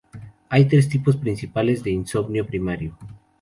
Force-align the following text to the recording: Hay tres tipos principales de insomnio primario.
Hay 0.49 0.65
tres 0.65 0.89
tipos 0.89 1.15
principales 1.15 1.83
de 1.83 1.91
insomnio 1.91 2.47
primario. 2.47 2.97